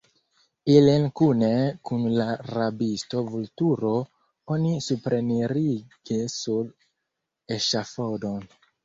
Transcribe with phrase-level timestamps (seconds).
[0.75, 1.49] Ilin kune
[1.89, 3.91] kun la rabisto Vulturo
[4.55, 6.73] oni suprenirigis sur
[7.59, 8.43] eŝafodon.